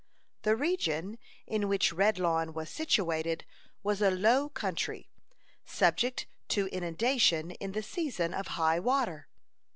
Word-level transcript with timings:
The 0.41 0.55
region 0.55 1.19
in 1.45 1.67
which 1.67 1.93
Redlawn 1.93 2.53
was 2.53 2.71
situated 2.71 3.45
was 3.83 4.01
a 4.01 4.09
low 4.09 4.49
country, 4.49 5.11
subject 5.63 6.25
to 6.47 6.65
inundation 6.69 7.51
in 7.51 7.73
the 7.73 7.83
season 7.83 8.33
of 8.33 8.47
high 8.57 8.79
water. 8.79 9.27